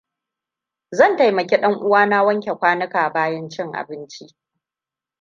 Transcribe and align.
Zan 0.91 1.17
taimaki 1.17 1.57
ɗan 1.57 1.75
uwana 1.79 2.23
wanke 2.23 2.51
kwanuka 2.57 3.09
bayan 3.09 3.49
cin 3.49 3.71
abinci. 3.75 4.35